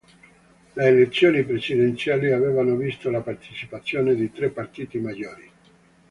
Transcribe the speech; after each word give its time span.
Le 0.73 0.83
elezioni 0.87 1.43
presidenziali 1.43 2.31
avevano 2.31 2.75
visto 2.75 3.11
la 3.11 3.21
partecipazione 3.21 4.15
di 4.15 4.31
tre 4.31 4.49
partiti 4.49 4.97
maggiori. 4.97 5.51